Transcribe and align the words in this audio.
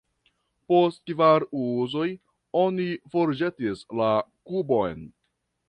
Post 0.71 1.03
kvar 1.11 1.45
uzoj, 1.65 2.07
oni 2.63 2.89
forĵetis 3.17 3.87
la 4.01 4.11
kubon. 4.51 5.09